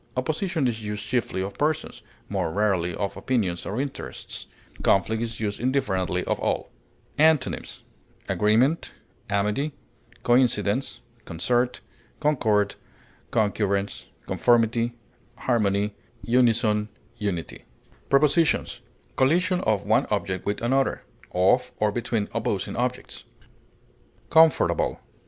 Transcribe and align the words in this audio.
Opposition 0.17 0.67
is 0.67 0.83
used 0.83 1.05
chiefly 1.05 1.43
of 1.43 1.59
persons, 1.59 2.01
more 2.27 2.51
rarely 2.51 2.95
of 2.95 3.15
opinions 3.15 3.67
or 3.67 3.79
interests; 3.79 4.47
conflict 4.81 5.21
is 5.21 5.39
used 5.39 5.59
indifferently 5.59 6.23
of 6.23 6.39
all. 6.39 6.71
Antonyms: 7.19 7.83
agreement, 8.27 8.93
coincidence, 10.23 11.01
concord, 12.19 12.75
conformity, 13.29 13.29
unison, 13.29 13.29
amity, 13.29 13.29
concert, 13.29 14.05
concurrence, 14.25 14.87
harmony, 15.37 15.93
unity. 16.23 17.63
Prepositions: 18.09 18.81
Collision 19.15 19.59
of 19.59 19.85
one 19.85 20.07
object 20.09 20.47
with 20.47 20.63
another; 20.63 21.03
of 21.31 21.71
or 21.77 21.91
between 21.91 22.27
opposing 22.33 22.75
objects. 22.75 23.25
COMFORTABLE. 24.31 24.99